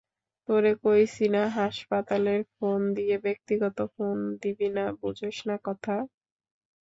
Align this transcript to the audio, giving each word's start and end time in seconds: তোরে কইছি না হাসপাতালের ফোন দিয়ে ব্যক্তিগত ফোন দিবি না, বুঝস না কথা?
তোরে 0.49 0.71
কইছি 0.83 1.25
না 1.33 1.43
হাসপাতালের 1.57 2.41
ফোন 2.53 2.79
দিয়ে 2.97 3.15
ব্যক্তিগত 3.25 3.77
ফোন 3.93 4.17
দিবি 4.41 4.69
না, 4.77 4.85
বুঝস 4.99 5.37
না 5.47 5.55
কথা? 5.65 5.95